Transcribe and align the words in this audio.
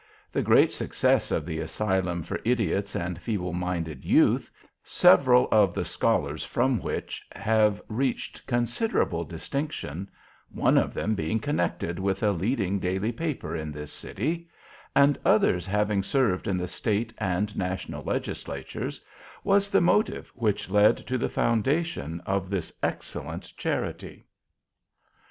The 0.31 0.41
great 0.41 0.73
success 0.73 1.29
of 1.29 1.45
the 1.45 1.59
Asylum 1.59 2.23
for 2.23 2.39
Idiots 2.43 2.95
and 2.95 3.21
Feeble 3.21 3.53
minded 3.53 4.03
Youth, 4.03 4.49
several 4.83 5.47
of 5.51 5.75
the 5.75 5.85
scholars 5.85 6.43
from 6.43 6.79
which 6.79 7.21
have 7.33 7.79
reached 7.87 8.47
considerable 8.47 9.23
distinction, 9.23 10.09
one 10.49 10.75
of 10.79 10.95
them 10.95 11.13
being 11.13 11.39
connected 11.39 11.99
with 11.99 12.23
a 12.23 12.31
leading 12.31 12.79
Daily 12.79 13.11
Paper 13.11 13.55
in 13.55 13.71
this 13.71 13.93
city, 13.93 14.49
and 14.95 15.19
others 15.23 15.67
having 15.67 16.01
served 16.01 16.47
in 16.47 16.57
the 16.57 16.67
State 16.67 17.13
and 17.19 17.55
National 17.55 18.03
Legislatures, 18.03 18.99
was 19.43 19.69
the 19.69 19.81
motive 19.81 20.31
which 20.33 20.67
led 20.71 20.97
to 21.05 21.15
the 21.19 21.29
foundation 21.29 22.21
of 22.21 22.49
this 22.49 22.73
excellent 22.81 23.55
charity. 23.55 24.25